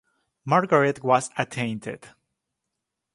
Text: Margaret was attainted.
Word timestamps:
Margaret 0.45 1.03
was 1.03 1.29
attainted. 1.37 2.07